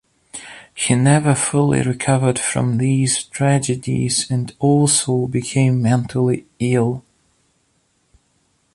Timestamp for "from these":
2.39-3.23